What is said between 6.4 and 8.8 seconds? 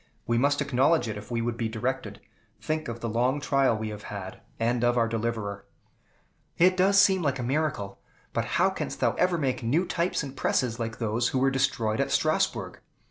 "It does seem like a miracle. But how